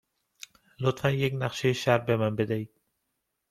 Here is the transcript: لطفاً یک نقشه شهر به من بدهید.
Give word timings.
لطفاً 0.79 1.09
یک 1.09 1.33
نقشه 1.35 1.73
شهر 1.73 1.97
به 1.97 2.17
من 2.17 2.35
بدهید. 2.35 2.71